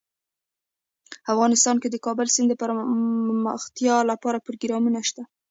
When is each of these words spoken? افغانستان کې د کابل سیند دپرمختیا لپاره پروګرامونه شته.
افغانستان 1.33 1.75
کې 1.81 1.87
د 1.91 1.95
کابل 2.05 2.27
سیند 2.35 2.49
دپرمختیا 2.51 3.95
لپاره 4.11 4.43
پروګرامونه 4.45 4.99
شته. 5.09 5.23